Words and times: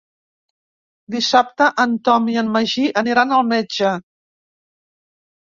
Dissabte 1.15 1.67
en 1.83 1.93
Tom 2.09 2.31
i 2.37 2.39
en 2.43 2.49
Magí 2.57 2.87
aniran 3.03 3.37
al 3.41 3.47
metge. 3.53 3.93